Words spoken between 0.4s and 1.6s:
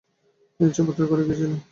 তিনি ইচ্ছাপত্র করে গিয়েছিলেন।